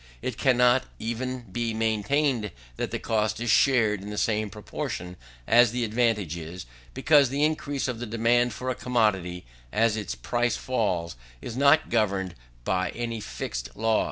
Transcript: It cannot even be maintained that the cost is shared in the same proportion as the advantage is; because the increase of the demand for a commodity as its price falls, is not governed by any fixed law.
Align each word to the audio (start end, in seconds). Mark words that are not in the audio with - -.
It 0.23 0.35
cannot 0.35 0.85
even 0.97 1.41
be 1.41 1.75
maintained 1.75 2.49
that 2.75 2.89
the 2.89 2.97
cost 2.97 3.39
is 3.39 3.51
shared 3.51 4.01
in 4.01 4.09
the 4.09 4.17
same 4.17 4.49
proportion 4.49 5.15
as 5.45 5.71
the 5.71 5.83
advantage 5.83 6.35
is; 6.35 6.65
because 6.95 7.29
the 7.29 7.43
increase 7.45 7.87
of 7.87 7.99
the 7.99 8.07
demand 8.07 8.51
for 8.53 8.71
a 8.71 8.75
commodity 8.75 9.45
as 9.71 9.95
its 9.95 10.15
price 10.15 10.57
falls, 10.57 11.15
is 11.39 11.55
not 11.55 11.91
governed 11.91 12.33
by 12.65 12.89
any 12.95 13.19
fixed 13.19 13.69
law. 13.77 13.99